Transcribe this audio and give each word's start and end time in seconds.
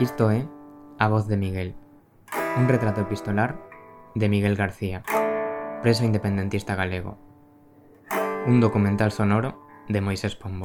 Isto 0.00 0.30
é 0.30 0.48
A 0.98 1.08
voz 1.08 1.28
de 1.28 1.36
Miguel, 1.36 1.74
un 2.56 2.68
retrato 2.68 3.02
epistolar 3.02 3.60
de 4.14 4.30
Miguel 4.30 4.56
García, 4.56 5.02
preso 5.82 6.06
independentista 6.06 6.74
galego. 6.74 7.18
Un 8.46 8.60
documental 8.60 9.12
sonoro 9.12 9.60
de 9.88 10.00
Moisés 10.00 10.36
Pombo. 10.36 10.64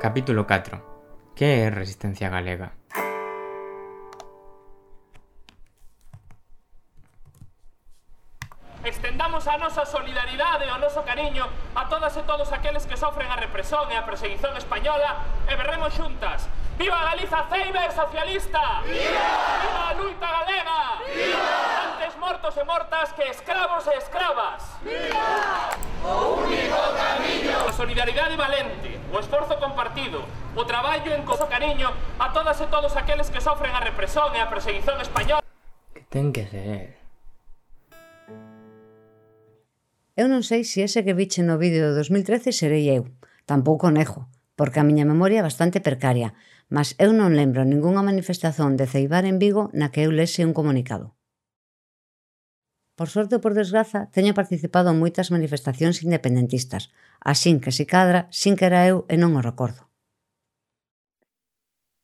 Capítulo 0.00 0.46
4. 0.46 1.34
Que 1.34 1.66
é 1.66 1.70
resistencia 1.70 2.30
galega? 2.30 2.78
Estendamos 8.84 9.46
a 9.46 9.58
nosa 9.58 9.86
solidaridade 9.86 10.66
e 10.66 10.72
o 10.74 10.78
noso 10.82 11.06
cariño 11.06 11.46
a 11.78 11.86
todas 11.86 12.18
e 12.18 12.22
todos 12.26 12.50
aqueles 12.50 12.82
que 12.82 12.98
sofren 12.98 13.30
a 13.30 13.38
represión 13.38 13.86
e 13.86 13.94
a 13.94 14.02
perseguición 14.02 14.58
española 14.58 15.22
e 15.46 15.54
berremos 15.54 15.94
xuntas. 15.94 16.50
Viva 16.74 16.98
Galiza 17.14 17.46
Ceiber 17.46 17.94
socialista! 17.94 18.82
Viva! 18.82 19.30
Viva 19.62 19.82
a 19.86 19.94
luita 19.94 20.26
galega! 20.26 20.80
Viva! 21.14 21.46
Antes 21.94 22.12
mortos 22.18 22.58
e 22.58 22.64
mortas 22.66 23.14
que 23.14 23.22
escravos 23.30 23.86
e 23.86 23.94
escravas! 24.02 24.66
Viva! 24.82 25.78
O 26.02 26.42
único 26.42 26.82
camiño! 26.98 27.62
A 27.62 27.70
solidaridade 27.70 28.34
valente, 28.34 28.98
o 29.14 29.22
esforzo 29.22 29.62
compartido, 29.62 30.26
o 30.58 30.66
traballo 30.66 31.14
en 31.14 31.22
coso 31.22 31.46
cariño 31.46 31.94
a 32.18 32.34
todas 32.34 32.58
e 32.58 32.66
todos 32.66 32.98
aqueles 32.98 33.30
que 33.30 33.38
sofren 33.38 33.78
a 33.78 33.78
represión 33.78 34.34
e 34.34 34.42
a 34.42 34.50
perseguición 34.50 34.98
española. 34.98 35.46
Que 35.94 36.02
ten 36.10 36.34
que 36.34 36.50
ser 36.50 37.02
Eu 40.20 40.28
non 40.28 40.44
sei 40.44 40.60
se 40.68 40.84
ese 40.84 41.00
que 41.06 41.16
viche 41.16 41.40
no 41.40 41.56
vídeo 41.56 41.88
do 41.88 41.96
2013 41.96 42.52
serei 42.52 42.84
eu. 42.92 43.08
Tampouco 43.48 43.88
nego, 43.88 44.28
porque 44.58 44.76
a 44.76 44.84
miña 44.84 45.08
memoria 45.08 45.40
é 45.40 45.48
bastante 45.48 45.80
precaria, 45.80 46.36
mas 46.68 46.92
eu 47.00 47.16
non 47.16 47.32
lembro 47.32 47.64
ningunha 47.64 48.04
manifestación 48.04 48.76
de 48.76 48.84
Ceibar 48.92 49.24
en 49.24 49.40
Vigo 49.40 49.72
na 49.72 49.88
que 49.88 50.04
eu 50.04 50.12
lese 50.12 50.44
un 50.44 50.52
comunicado. 50.52 51.16
Por 52.92 53.08
sorte 53.08 53.40
ou 53.40 53.44
por 53.44 53.56
desgraza, 53.56 54.12
teño 54.12 54.36
participado 54.36 54.92
en 54.92 55.00
moitas 55.00 55.32
manifestacións 55.32 56.04
independentistas, 56.04 56.92
asín 57.24 57.56
que 57.64 57.72
se 57.72 57.88
cadra, 57.88 58.28
sin 58.28 58.52
que 58.52 58.68
era 58.68 58.84
eu 58.84 59.08
e 59.08 59.16
non 59.16 59.32
o 59.32 59.40
recordo. 59.40 59.88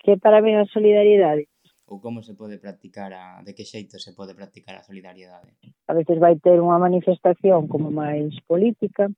Que 0.01 0.17
para 0.17 0.41
mí 0.41 0.56
a 0.56 0.64
solidaridade? 0.64 1.45
Ou 1.84 2.01
como 2.01 2.25
se 2.25 2.33
pode 2.33 2.56
practicar 2.56 3.12
a... 3.12 3.45
de 3.45 3.53
que 3.53 3.69
xeito 3.69 4.01
se 4.01 4.17
pode 4.17 4.33
practicar 4.33 4.81
a 4.81 4.86
solidariedade? 4.89 5.53
a 5.89 5.92
veces 5.94 6.20
vai 6.20 6.36
ter 6.36 6.61
unha 6.61 6.78
manifestación 6.78 7.67
como 7.67 7.89
máis 7.91 8.36
política 8.44 9.08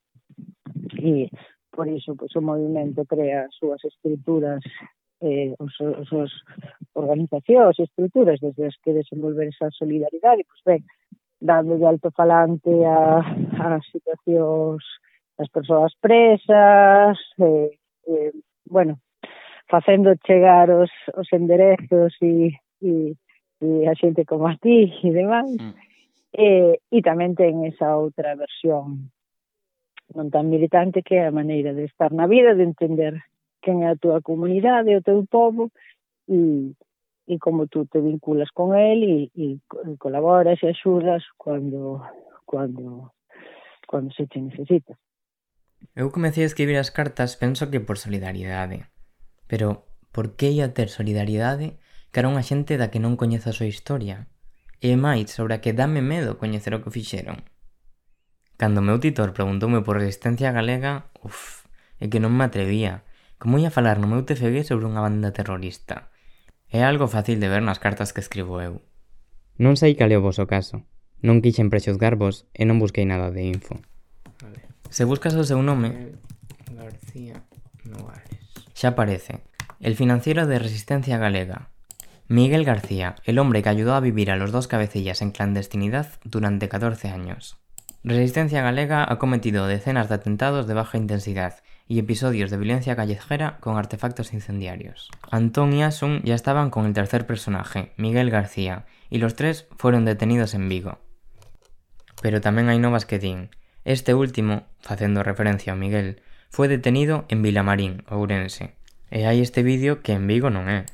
e 0.97 1.27
por 1.75 1.87
iso 1.91 2.15
pois, 2.15 2.35
o 2.39 2.43
movimento 2.43 3.03
crea 3.07 3.47
as 3.47 3.55
súas 3.59 3.83
estruturas 3.85 4.63
eh, 5.21 5.55
os, 5.59 5.75
os, 5.81 6.09
os 6.13 6.33
organizacións, 6.95 7.79
estruturas 7.79 8.41
desde 8.41 8.67
as 8.67 8.77
que 8.83 8.93
desenvolver 8.93 9.49
esa 9.49 9.71
solidaridade, 9.71 10.47
pois 10.49 10.63
ben, 10.65 10.83
dando 11.41 11.77
de 11.77 11.87
altofalante 11.87 12.71
a, 12.85 13.21
a 13.61 13.81
situacións 13.93 14.83
das 15.37 15.49
persoas 15.49 15.93
presas, 16.01 17.17
eh, 17.39 17.71
eh, 18.09 18.33
bueno, 18.69 19.01
facendo 19.69 20.15
chegar 20.27 20.71
os, 20.71 20.91
os 21.17 21.29
enderezos 21.33 22.17
e, 22.21 22.53
e, 22.83 23.15
e 23.61 23.89
a 23.89 23.95
xente 23.95 24.25
como 24.25 24.49
a 24.49 24.57
ti 24.57 24.93
e 25.03 25.11
demais, 25.13 25.57
mm. 25.57 25.90
Eh, 26.33 26.79
e, 26.91 26.99
e 26.99 26.99
tamén 27.03 27.35
ten 27.35 27.67
esa 27.67 27.99
outra 27.99 28.39
versión 28.39 29.11
non 30.15 30.27
tan 30.31 30.51
militante 30.51 31.07
que 31.07 31.23
é 31.23 31.27
a 31.27 31.35
maneira 31.35 31.71
de 31.75 31.87
estar 31.87 32.11
na 32.11 32.27
vida, 32.27 32.55
de 32.55 32.67
entender 32.67 33.23
quen 33.63 33.83
é 33.87 33.95
a 33.95 33.99
túa 33.99 34.23
comunidade, 34.23 34.95
o 34.97 35.03
teu 35.03 35.23
povo 35.27 35.71
e, 36.27 36.75
e 37.27 37.35
como 37.39 37.67
tú 37.67 37.87
te 37.87 38.03
vinculas 38.03 38.51
con 38.51 38.75
el 38.75 39.01
e, 39.07 39.19
e, 39.35 39.59
e 39.59 39.91
colaboras 39.99 40.59
e 40.63 40.71
axudas 40.71 41.23
cando 41.39 42.03
cando 42.47 43.15
cando 43.87 44.11
se 44.15 44.27
te 44.27 44.39
necesita. 44.43 44.99
Eu 45.95 46.11
comecei 46.11 46.43
a 46.45 46.51
escribir 46.51 46.79
as 46.79 46.91
cartas 46.91 47.39
penso 47.39 47.71
que 47.71 47.81
por 47.83 47.99
solidaridade. 47.99 48.91
Pero 49.51 49.87
por 50.15 50.35
que 50.39 50.51
ia 50.51 50.75
ter 50.75 50.91
solidariedade 50.91 51.79
cara 52.11 52.31
unha 52.31 52.43
xente 52.43 52.75
da 52.79 52.91
que 52.91 53.03
non 53.03 53.15
coñeza 53.15 53.51
a 53.51 53.57
súa 53.57 53.71
historia? 53.71 54.27
e 54.81 54.97
máis 54.97 55.29
sobre 55.31 55.55
a 55.55 55.61
que 55.61 55.77
dame 55.77 56.01
medo 56.01 56.41
coñecer 56.41 56.73
o 56.73 56.81
que 56.81 56.93
fixeron. 56.93 57.45
Cando 58.61 58.81
o 58.81 58.87
meu 58.89 59.01
titor 59.01 59.33
preguntoume 59.37 59.81
por 59.85 60.01
resistencia 60.01 60.53
galega, 60.53 61.13
uff, 61.21 61.65
é 62.01 62.09
que 62.09 62.21
non 62.21 62.33
me 62.33 62.49
atrevía. 62.49 63.05
Como 63.41 63.57
ia 63.57 63.73
falar 63.73 63.97
no 64.01 64.09
meu 64.09 64.25
TFG 64.25 64.69
sobre 64.69 64.85
unha 64.85 65.01
banda 65.01 65.33
terrorista? 65.33 66.13
É 66.69 66.85
algo 66.85 67.09
fácil 67.09 67.41
de 67.41 67.49
ver 67.49 67.65
nas 67.65 67.81
cartas 67.81 68.13
que 68.13 68.21
escribo 68.21 68.61
eu. 68.61 68.85
Non 69.61 69.77
sei 69.77 69.97
cal 69.97 70.13
é 70.13 70.17
o 70.17 70.25
voso 70.25 70.45
caso. 70.45 70.85
Non 71.21 71.45
quixen 71.45 71.69
prexuzgarvos 71.69 72.49
e 72.57 72.65
non 72.65 72.81
busquei 72.81 73.05
nada 73.05 73.29
de 73.29 73.45
info. 73.45 73.77
Vale. 74.41 74.65
Se 74.89 75.05
buscas 75.05 75.37
o 75.37 75.45
seu 75.45 75.61
nome... 75.61 76.17
García 76.73 77.45
Novares. 77.85 78.41
Xa 78.73 78.97
aparece. 78.97 79.45
El 79.81 79.97
financiero 79.97 80.45
de 80.49 80.61
Resistencia 80.61 81.17
Galega, 81.17 81.73
Miguel 82.31 82.65
García, 82.65 83.17
el 83.25 83.41
hombre 83.41 83.61
que 83.61 83.71
ayudó 83.71 83.95
a 83.95 83.99
vivir 83.99 84.31
a 84.31 84.37
los 84.37 84.53
dos 84.53 84.69
cabecillas 84.69 85.21
en 85.21 85.33
clandestinidad 85.33 86.07
durante 86.23 86.69
14 86.69 87.09
años. 87.09 87.59
Resistencia 88.05 88.63
Galega 88.63 89.05
ha 89.11 89.19
cometido 89.19 89.67
decenas 89.67 90.09
de 90.09 90.15
atentados 90.15 90.69
de 90.69 90.75
baja 90.75 90.97
intensidad 90.97 91.57
y 91.89 91.99
episodios 91.99 92.53
de 92.53 92.57
violencia 92.57 92.95
callejera 92.95 93.59
con 93.59 93.77
artefactos 93.77 94.33
incendiarios. 94.33 95.11
Antón 95.29 95.73
y 95.73 95.83
Asun 95.83 96.23
ya 96.23 96.37
estaban 96.37 96.71
con 96.71 96.87
el 96.87 96.93
tercer 96.93 97.27
personaje, 97.27 97.91
Miguel 97.97 98.31
García, 98.31 98.85
y 99.11 99.19
los 99.19 99.35
tres 99.35 99.67
fueron 99.77 100.05
detenidos 100.05 100.55
en 100.55 100.69
Vigo. 100.69 100.99
Pero 102.23 102.39
tamén 102.39 102.71
hai 102.71 102.79
novas 102.79 103.11
que. 103.11 103.19
Este 103.83 104.15
último, 104.15 104.71
facendo 104.79 105.27
referencia 105.27 105.75
a 105.75 105.77
Miguel, 105.77 106.23
Fue 106.51 106.67
detenido 106.67 107.27
en 107.29 107.43
Vilamarín, 107.43 108.03
Ourense. 108.07 108.75
E 109.11 109.27
hai 109.27 109.43
este 109.43 109.63
vídeo 109.67 110.03
que 110.03 110.15
en 110.15 110.31
Vigo 110.31 110.51
non 110.51 110.71
é. 110.71 110.87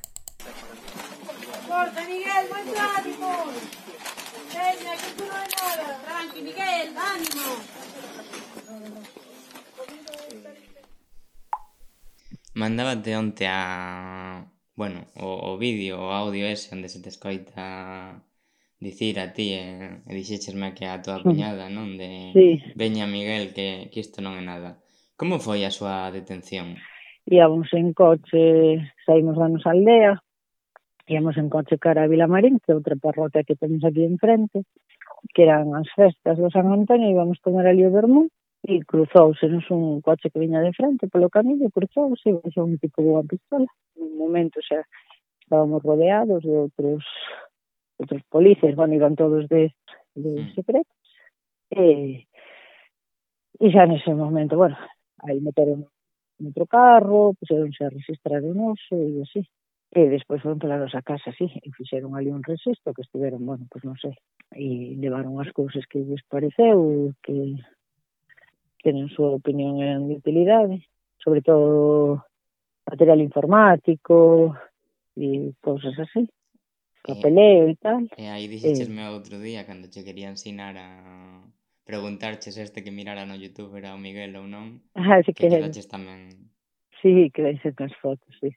Y 6.36 6.42
Miguel, 6.42 6.88
ánimo. 6.98 7.48
Mandábate 12.54 13.16
onte 13.16 13.46
a... 13.48 14.44
Bueno, 14.74 15.06
o, 15.16 15.52
o 15.52 15.58
vídeo 15.58 15.96
o 15.98 16.10
audio 16.12 16.44
ese 16.44 16.74
onde 16.74 16.88
se 16.90 17.00
te 17.00 17.08
escoita 17.08 18.20
dicir 18.78 19.18
a 19.18 19.32
ti 19.32 19.56
e, 19.56 20.04
e 20.04 20.12
dixéchesme 20.12 20.74
que 20.76 20.84
a 20.84 21.00
tua 21.00 21.24
cuñada, 21.24 21.72
non? 21.72 21.96
De 21.96 22.36
sí. 22.36 22.60
Veña 22.76 23.08
Miguel, 23.08 23.56
que, 23.56 23.88
que 23.88 24.00
isto 24.04 24.20
non 24.20 24.36
é 24.36 24.44
nada. 24.44 24.76
Como 25.16 25.40
foi 25.40 25.64
a 25.64 25.72
súa 25.72 26.12
detención? 26.12 26.76
Íamos 27.24 27.72
en 27.72 27.96
coche, 27.96 28.84
saímos 29.08 29.40
da 29.40 29.48
nosa 29.48 29.72
aldea, 29.72 30.20
íamos 31.08 31.40
en 31.40 31.48
coche 31.48 31.80
cara 31.80 32.04
a 32.04 32.10
Vilamarín, 32.12 32.60
que 32.60 32.72
é 32.72 32.76
outra 32.76 33.00
parroquia 33.00 33.48
que 33.48 33.56
temos 33.56 33.80
aquí 33.80 34.04
enfrente, 34.04 34.68
que 35.34 35.42
eran 35.42 35.74
as 35.74 35.88
festas 35.94 36.38
do 36.38 36.50
San 36.50 36.66
Antonio, 36.72 37.10
íbamos 37.10 37.40
tomar 37.40 37.66
ali 37.66 37.84
o 37.86 37.92
vermú, 37.92 38.28
e 38.66 38.82
cruzouse 38.82 39.46
nos 39.48 39.70
un 39.70 40.00
coche 40.00 40.30
que 40.30 40.42
viña 40.42 40.60
de 40.60 40.72
frente 40.72 41.06
polo 41.06 41.30
camiño, 41.30 41.70
cruzouse 41.70 42.26
e 42.26 42.34
baixou 42.34 42.66
un 42.66 42.78
tipo 42.82 42.98
dunha 42.98 43.22
pistola. 43.22 43.70
Un 43.94 44.18
momento 44.18 44.58
xa 44.58 44.82
estábamos 45.42 45.82
rodeados 45.82 46.42
de 46.42 46.54
outros 46.66 47.04
outros 47.96 48.22
polices, 48.28 48.74
bueno, 48.74 48.94
iban 48.94 49.14
todos 49.14 49.48
de, 49.48 49.72
de 50.14 50.32
secretos. 50.54 50.98
E, 51.70 52.26
e 53.62 53.66
xa 53.70 53.86
nese 53.86 54.12
momento, 54.12 54.58
bueno, 54.58 54.76
aí 55.24 55.38
meteron 55.40 55.86
outro 56.42 56.66
carro, 56.66 57.32
puseronse 57.38 57.84
a 57.84 57.94
registrar 57.94 58.42
o 58.44 58.52
noso 58.52 58.94
e 58.98 59.22
así. 59.22 59.40
E 59.94 60.10
despois 60.10 60.42
foron 60.42 60.58
pola 60.58 60.82
nosa 60.82 61.00
casa, 61.00 61.30
sí, 61.38 61.46
e 61.46 61.68
fixeron 61.70 62.18
ali 62.18 62.28
un 62.28 62.42
resisto 62.42 62.92
que 62.92 63.06
estiveron, 63.06 63.46
bueno, 63.46 63.70
pois 63.70 63.86
non 63.86 63.94
sei, 63.96 64.12
e 64.52 64.98
levaron 64.98 65.38
as 65.38 65.50
cousas 65.54 65.86
que 65.86 66.02
lles 66.02 66.26
pareceu, 66.26 67.14
que, 67.22 67.54
que 68.82 68.90
en 68.90 69.06
súa 69.08 69.30
opinión 69.38 69.78
eran 69.78 70.10
de 70.10 70.18
utilidade, 70.18 70.90
sobre 71.22 71.40
todo 71.40 72.26
material 72.82 73.22
informático 73.22 74.58
e 75.14 75.54
cousas 75.62 75.94
así, 76.02 76.26
papeleo 77.06 77.70
e, 77.70 77.72
e 77.72 77.76
tal. 77.78 78.02
E 78.18 78.26
aí 78.26 78.50
dixesme 78.50 79.06
eh, 79.06 79.14
outro 79.14 79.38
día, 79.38 79.64
cando 79.64 79.86
che 79.86 80.02
quería 80.02 80.28
ensinar 80.28 80.74
a 80.76 80.90
preguntarches 81.86 82.58
este 82.58 82.82
que 82.82 82.90
mirara 82.90 83.22
no 83.24 83.38
YouTube 83.38 83.78
era 83.78 83.94
o 83.94 84.02
Miguel 84.02 84.34
ou 84.34 84.50
non, 84.50 84.82
ah, 84.98 85.22
sí, 85.22 85.30
que, 85.30 85.46
que 85.46 85.86
tamén. 85.86 86.50
Sí, 87.00 87.30
que 87.30 87.46
deixen 87.46 87.74
as 87.78 87.94
fotos, 88.02 88.34
sí. 88.42 88.50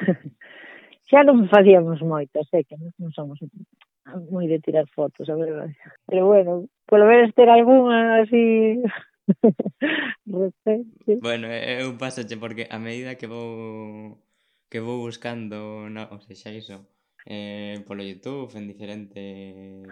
xa 1.10 1.20
non 1.26 1.48
facíamos 1.50 2.00
moitas, 2.02 2.46
sei 2.50 2.64
que 2.64 2.76
non 2.78 3.10
somos 3.12 3.38
moi 4.30 4.46
de 4.48 4.58
tirar 4.58 4.86
fotos, 4.90 5.28
a 5.28 5.36
verdade. 5.36 5.76
Pero 6.06 6.26
bueno, 6.26 6.66
polo 6.86 7.06
menos 7.06 7.34
ter 7.34 7.48
algunha 7.48 8.22
así 8.22 8.82
bueno, 11.22 11.46
eu 11.46 11.96
pasoche 11.98 12.36
porque 12.36 12.66
a 12.70 12.78
medida 12.78 13.14
que 13.14 13.26
vou 13.26 14.18
que 14.70 14.80
vou 14.80 15.02
buscando, 15.02 15.90
no, 15.90 16.02
ou 16.14 16.20
seja, 16.22 16.50
iso, 16.54 16.86
eh, 17.26 17.82
polo 17.86 18.02
YouTube, 18.02 18.54
en 18.54 18.66
diferentes 18.70 19.86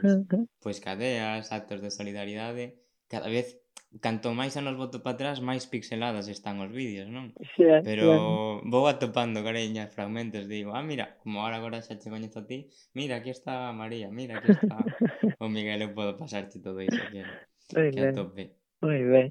pois 0.63 0.79
pues, 0.79 0.81
cadeas, 0.81 1.51
actos 1.53 1.83
de 1.83 1.91
solidaridade, 1.91 2.79
cada 3.09 3.29
vez 3.29 3.61
canto 4.01 4.37
máis 4.37 4.53
anos 4.61 4.77
boto 4.77 5.01
para 5.01 5.17
atrás, 5.17 5.41
máis 5.41 5.65
pixeladas 5.65 6.29
están 6.29 6.61
os 6.61 6.69
vídeos, 6.69 7.09
non? 7.09 7.33
Yeah, 7.57 7.81
Pero 7.81 8.05
yeah. 8.05 8.69
vou 8.69 8.85
atopando, 8.85 9.41
careña, 9.41 9.89
fragmentos, 9.89 10.45
digo, 10.45 10.77
ah, 10.77 10.85
mira, 10.85 11.17
como 11.25 11.41
ahora 11.41 11.57
agora 11.57 11.81
xa 11.81 11.97
che 11.97 12.13
coñezo 12.13 12.45
a 12.45 12.47
ti, 12.47 12.69
mira, 12.93 13.19
aquí 13.19 13.33
está 13.33 13.73
María, 13.73 14.13
mira, 14.13 14.39
aquí 14.39 14.53
está 14.53 14.77
o 15.43 15.49
Miguel, 15.49 15.89
eu 15.89 15.97
podo 15.97 16.21
pasarte 16.21 16.61
todo 16.61 16.85
iso, 16.85 17.01
que, 17.09 17.25
que 17.73 18.01
ben. 18.01 18.13
atope. 18.13 18.45
Moi 18.85 19.01
ben. 19.09 19.29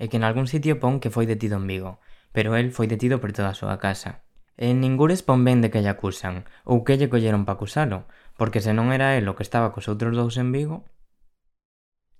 E 0.00 0.08
que 0.08 0.16
en 0.16 0.24
algún 0.24 0.48
sitio 0.48 0.80
pon 0.80 0.98
que 0.98 1.12
foi 1.12 1.28
detido 1.28 1.60
en 1.60 1.68
Vigo, 1.68 2.00
pero 2.34 2.56
el 2.56 2.72
foi 2.72 2.88
detido 2.88 3.20
por 3.20 3.30
toda 3.36 3.52
a 3.52 3.58
súa 3.58 3.76
casa. 3.78 4.24
E 4.56 4.72
en 4.72 4.80
ningures 4.80 5.20
pon 5.20 5.44
ben 5.44 5.60
de 5.60 5.68
que 5.68 5.84
lle 5.84 5.92
acusan, 5.92 6.48
ou 6.64 6.82
que 6.82 6.96
lle 6.96 7.12
colleron 7.12 7.44
para 7.44 7.60
acusalo, 7.60 8.08
porque 8.34 8.64
se 8.64 8.72
non 8.72 8.90
era 8.90 9.14
el 9.20 9.28
o 9.28 9.36
que 9.36 9.46
estaba 9.46 9.70
cos 9.76 9.86
outros 9.92 10.16
dous 10.16 10.34
en 10.40 10.50
Vigo, 10.50 10.88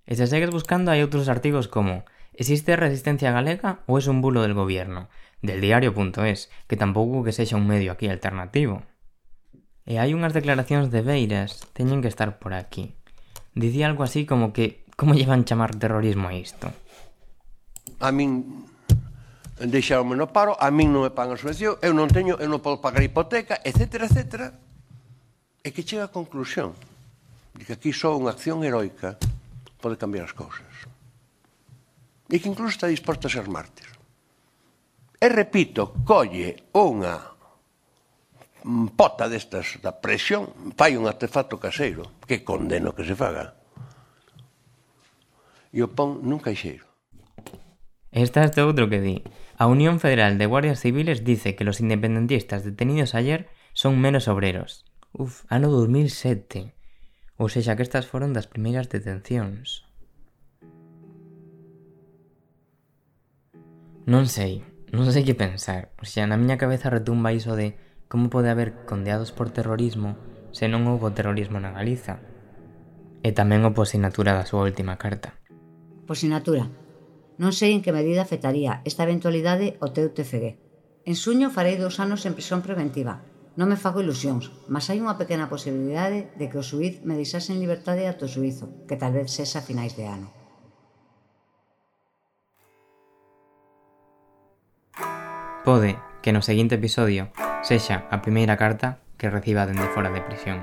E 0.05 0.17
se 0.17 0.29
segues 0.29 0.53
buscando 0.53 0.93
hai 0.93 1.01
outros 1.01 1.33
artigos 1.33 1.67
como 1.69 2.05
Existe 2.37 2.75
resistencia 2.75 3.31
galega 3.31 3.87
ou 3.87 3.95
es 4.03 4.11
un 4.11 4.19
bulo 4.19 4.43
del 4.43 4.59
gobierno? 4.59 5.07
Del 5.39 5.63
diario.es, 5.63 6.51
que 6.67 6.75
tampouco 6.75 7.23
que 7.23 7.31
sexa 7.31 7.55
un 7.55 7.71
medio 7.71 7.95
aquí 7.95 8.11
alternativo. 8.11 8.83
E 9.87 10.03
hai 10.03 10.11
unhas 10.19 10.35
declaracións 10.35 10.91
de 10.91 11.07
Beiras, 11.07 11.63
teñen 11.79 12.03
que 12.03 12.11
estar 12.11 12.43
por 12.43 12.59
aquí. 12.59 12.99
Dicía 13.55 13.87
algo 13.87 14.03
así 14.03 14.27
como 14.27 14.51
que 14.51 14.83
como 14.99 15.15
llevan 15.15 15.47
chamar 15.47 15.79
terrorismo 15.79 16.27
a 16.27 16.35
isto? 16.35 16.75
A 18.03 18.11
min 18.11 18.67
deixaronme 19.63 20.19
no 20.19 20.27
paro, 20.35 20.59
a 20.59 20.75
min 20.75 20.91
non 20.91 21.07
me 21.07 21.15
pagan 21.15 21.39
a 21.39 21.41
subvención, 21.41 21.79
eu 21.87 21.95
non 21.95 22.11
teño, 22.11 22.35
eu 22.43 22.51
non 22.51 22.59
podo 22.59 22.83
pagar 22.83 23.07
hipoteca, 23.07 23.63
etc, 23.63 24.11
etc. 24.11 24.25
E 25.63 25.71
que 25.71 25.87
chega 25.87 26.11
a 26.11 26.15
conclusión 26.15 26.75
de 27.55 27.63
que 27.63 27.79
aquí 27.79 27.95
só 27.95 28.19
unha 28.19 28.35
acción 28.35 28.67
heroica 28.67 29.23
pode 29.85 30.01
cambiar 30.01 30.25
as 30.25 30.33
cousas. 30.33 30.89
E 32.33 32.41
que 32.41 32.49
incluso 32.49 32.73
está 32.73 32.89
disposto 32.89 33.29
a 33.29 33.35
ser 33.37 33.45
mártir. 33.53 33.93
E 35.21 35.29
repito, 35.29 35.93
colle 36.09 36.73
unha 36.73 37.37
pota 38.97 39.29
destas 39.29 39.77
da 39.85 39.93
presión, 40.01 40.73
fai 40.73 40.97
un 40.97 41.05
artefacto 41.05 41.61
caseiro, 41.61 42.17
que 42.25 42.41
condeno 42.41 42.97
que 42.97 43.05
se 43.05 43.13
faga, 43.13 43.61
e 45.75 45.85
o 45.85 45.93
pon 45.93 46.25
nun 46.25 46.41
caixeiro. 46.41 46.87
Esta 48.15 48.47
este 48.47 48.63
outro 48.63 48.87
que 48.87 49.03
di. 49.03 49.27
A 49.59 49.67
Unión 49.67 49.99
Federal 49.99 50.39
de 50.39 50.47
Guardias 50.47 50.81
Civiles 50.81 51.27
dice 51.27 51.59
que 51.59 51.67
los 51.67 51.83
independentistas 51.83 52.63
detenidos 52.63 53.13
ayer 53.13 53.51
son 53.75 54.01
menos 54.01 54.31
obreros. 54.31 54.87
Uf, 55.11 55.45
ano 55.51 55.69
2007. 55.71 56.74
Ou 57.35 57.51
sexa 57.51 57.75
que 57.75 57.83
estas 57.83 58.07
foron 58.07 58.31
das 58.31 58.47
primeiras 58.47 58.87
detencións. 58.87 59.83
Non 64.07 64.29
sei, 64.29 64.63
non 64.93 65.09
sei 65.11 65.25
que 65.27 65.35
pensar. 65.35 65.91
O 65.99 66.07
sea, 66.07 66.29
na 66.29 66.39
miña 66.39 66.61
cabeza 66.61 66.93
retumba 66.93 67.35
iso 67.35 67.57
de 67.59 67.75
como 68.07 68.31
pode 68.31 68.53
haber 68.53 68.87
condeados 68.87 69.35
por 69.35 69.51
terrorismo 69.51 70.15
se 70.55 70.71
non 70.71 70.87
houbo 70.87 71.11
terrorismo 71.11 71.59
na 71.59 71.75
Galiza. 71.75 72.23
E 73.27 73.35
tamén 73.35 73.67
o 73.67 73.75
posinatura 73.75 74.37
da 74.39 74.47
súa 74.47 74.63
última 74.69 74.95
carta. 75.01 75.35
Posinatura. 76.07 76.71
Non 77.43 77.51
sei 77.51 77.75
en 77.75 77.83
que 77.83 77.91
medida 77.91 78.23
afectaría 78.23 78.79
esta 78.87 79.03
eventualidade 79.03 79.75
o 79.83 79.91
teu 79.91 80.13
TFG. 80.15 80.55
En 81.09 81.17
suño 81.19 81.51
farei 81.51 81.75
dous 81.75 81.99
anos 81.99 82.23
en 82.23 82.39
prisión 82.39 82.63
preventiva, 82.63 83.27
Non 83.55 83.71
me 83.71 83.79
fago 83.79 84.03
ilusións, 84.03 84.51
mas 84.67 84.91
hai 84.91 84.99
unha 84.99 85.15
pequena 85.15 85.47
posibilidade 85.47 86.27
de 86.35 86.51
que 86.51 86.59
o 86.59 86.67
suiz 86.67 87.07
me 87.07 87.15
deixase 87.15 87.55
en 87.55 87.63
libertade 87.63 88.11
ata 88.11 88.27
suizo, 88.27 88.67
que 88.91 88.99
tal 88.99 89.15
vez 89.15 89.31
sexa 89.31 89.63
a 89.63 89.67
finais 89.67 89.95
de 89.95 90.11
ano. 90.11 90.29
Pode 95.63 95.95
que 96.19 96.35
no 96.35 96.43
seguinte 96.43 96.75
episodio 96.75 97.31
sexa 97.63 98.11
a 98.11 98.19
primeira 98.27 98.59
carta 98.59 98.99
que 99.17 99.31
reciba 99.31 99.71
dende 99.71 99.87
fora 99.95 100.11
de 100.11 100.21
prisión. 100.21 100.59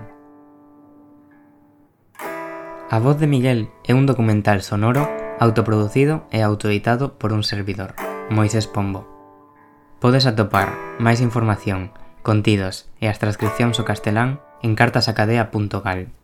A 2.91 2.99
voz 2.99 3.15
de 3.23 3.31
Miguel 3.31 3.71
é 3.87 3.95
un 3.95 4.03
documental 4.03 4.59
sonoro 4.59 5.07
autoproducido 5.39 6.27
e 6.27 6.43
autoeditado 6.43 7.15
por 7.15 7.31
un 7.31 7.47
servidor, 7.47 7.95
Moisés 8.27 8.67
Pombo. 8.67 9.07
Podes 10.03 10.27
atopar 10.27 10.75
máis 10.99 11.23
información 11.23 11.95
Contidos 12.21 12.85
e 13.01 13.09
as 13.09 13.17
transcricións 13.17 13.81
ao 13.81 13.87
castelán 13.89 14.39
en 14.61 14.77
cartasacadea.gal. 14.77 16.20